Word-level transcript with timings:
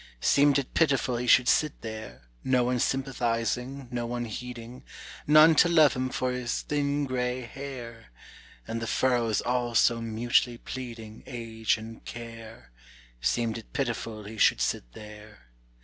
Seemed 0.19 0.57
it 0.57 0.73
pitiful 0.73 1.17
he 1.17 1.27
should 1.27 1.47
sit 1.47 1.81
there, 1.81 2.23
No 2.43 2.63
one 2.63 2.79
sympathizing, 2.79 3.87
no 3.91 4.07
one 4.07 4.25
heeding, 4.25 4.83
None 5.27 5.53
to 5.57 5.69
love 5.69 5.93
him 5.93 6.09
for 6.09 6.31
his 6.31 6.63
thin 6.63 7.05
gray 7.05 7.41
hair, 7.41 8.07
And 8.67 8.81
the 8.81 8.87
furrows 8.87 9.41
all 9.41 9.75
so 9.75 10.01
mutely 10.01 10.57
pleading 10.57 11.21
Age 11.27 11.77
and 11.77 12.03
care: 12.03 12.71
Seemed 13.21 13.59
it 13.59 13.73
pitiful 13.73 14.23
he 14.23 14.39
should 14.39 14.59
sit 14.59 14.91
there. 14.93 15.49